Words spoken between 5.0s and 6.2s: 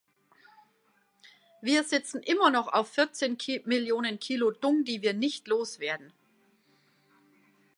wir nicht loswerden.